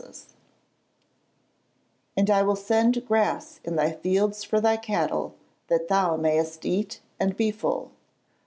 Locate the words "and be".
7.19-7.51